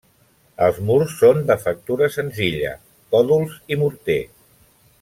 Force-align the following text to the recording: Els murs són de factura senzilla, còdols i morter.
Els 0.67 0.79
murs 0.87 1.11
són 1.17 1.43
de 1.51 1.57
factura 1.65 2.07
senzilla, 2.15 2.73
còdols 3.13 3.59
i 3.77 3.79
morter. 3.83 4.21